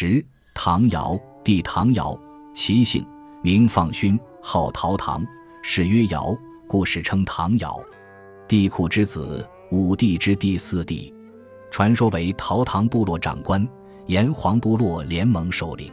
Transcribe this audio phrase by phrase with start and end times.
[0.00, 2.16] 十，唐尧，帝唐尧，
[2.54, 3.04] 其姓
[3.42, 5.26] 名放勋，号陶唐，
[5.60, 7.76] 谥曰尧，故史称唐尧。
[8.46, 11.12] 帝喾之子，武帝之第四帝，
[11.68, 13.68] 传说为陶唐部落长官，
[14.06, 15.92] 炎黄部落联盟首领，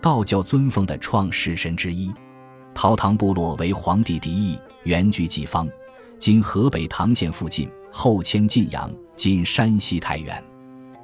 [0.00, 2.12] 道教尊奉的创世神之一。
[2.74, 5.68] 陶唐部落为黄帝嫡裔，原居己方，
[6.18, 10.42] 今河北唐县附近，后迁晋阳，今山西太原。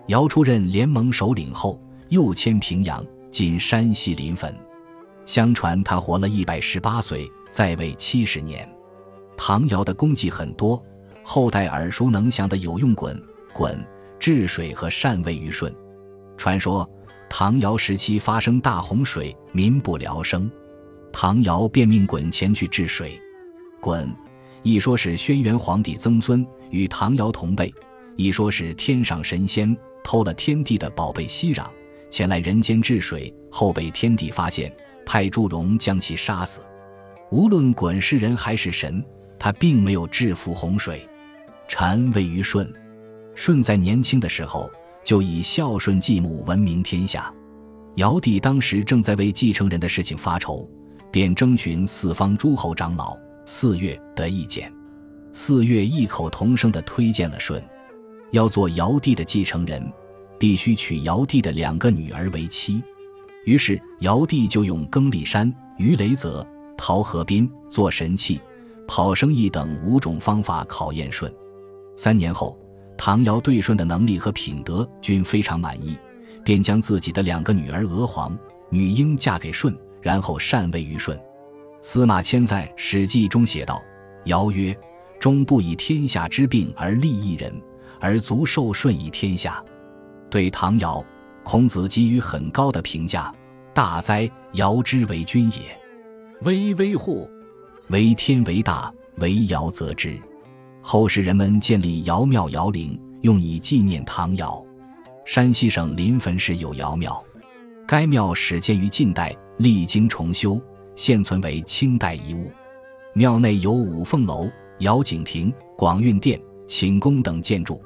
[0.09, 1.81] 尧出任联盟首领后，
[2.15, 4.57] 又迁平阳，今山西临汾。
[5.25, 8.73] 相传他活了一百十八岁，在位七十年。
[9.37, 10.81] 唐尧的功绩很多，
[11.25, 13.21] 后代耳熟能详的有用鲧、
[13.53, 13.77] 鲧
[14.21, 15.75] 治水和禅位于舜。
[16.37, 16.89] 传说
[17.29, 20.49] 唐尧时期发生大洪水，民不聊生，
[21.13, 23.21] 唐尧便命鲧前去治水。
[23.83, 24.07] 鲧
[24.63, 27.67] 一说是轩辕皇帝曾孙，与唐尧同辈；
[28.15, 31.67] 一说是天上神仙偷了天帝的宝贝息壤，
[32.15, 34.73] 前来人间治水，后被天帝发现，
[35.05, 36.61] 派祝融将其杀死。
[37.33, 39.05] 无论鲧是人还是神。
[39.37, 41.05] 他并没有制服洪水，
[41.67, 42.73] 禅位于舜。
[43.35, 44.71] 舜在年轻的时候
[45.03, 47.35] 就以孝顺继母闻名天下。
[47.97, 50.71] 尧帝当时正在为继承人的事情发愁，
[51.11, 54.73] 便征询四方诸侯长老四岳的意见。
[55.33, 57.61] 四岳异口同声地推荐了舜，
[58.31, 59.93] 要做尧帝的继承人，
[60.45, 62.83] 必须娶尧帝的两个女儿为妻。
[63.47, 68.39] 于是尧帝就用更力山、鱼雷泽、陶河滨做神器。
[68.87, 71.33] 跑生意等五种方法考验舜。
[71.97, 72.59] 三年后，
[72.99, 75.97] 唐尧对舜的能力和品德均非常满意，
[76.45, 81.19] 便将自己的两个女儿娥皇、女英嫁给舜，然后禅位于舜。
[81.81, 83.83] 司马迁在《史记》中写道
[84.27, 84.79] ：“尧曰
[85.19, 87.51] ：‘终不以天下之病而利一人，
[87.99, 89.65] 而足受舜以天下。’”
[90.31, 91.05] 对唐尧，
[91.43, 93.33] 孔子给予很高的评价
[93.73, 95.79] ：“大哉，尧之为君也！
[96.43, 97.29] 巍巍乎！”
[97.89, 100.19] 为天为大，为尧则之。
[100.83, 104.65] 后世人们建立尧庙、尧陵，用以纪念唐尧。
[105.25, 107.23] 山西省临汾市有尧庙，
[107.87, 110.61] 该庙始建于晋代，历经重修，
[110.95, 112.51] 现存为清代遗物。
[113.15, 117.81] 庙内有五凤楼、尧景亭、广运殿、寝宫等建筑。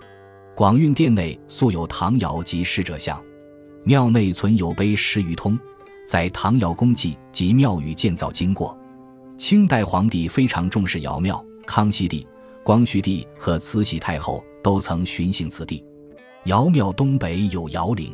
[0.59, 3.23] 广运殿内素有唐尧及逝者像。
[3.85, 5.57] 庙内存有碑十余通，
[6.05, 8.77] 在唐尧功绩及庙宇建造经过。
[9.37, 12.27] 清代皇帝非常重视尧庙，康熙帝、
[12.65, 15.81] 光绪帝和慈禧太后都曾巡行此地。
[16.47, 18.13] 尧庙东北有尧陵，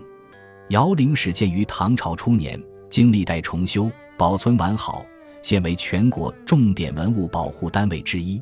[0.68, 5.02] 尧陵始建于唐朝初年，经历代重修，保存完好，
[5.40, 8.38] 现为全国重点文物保护单位之一。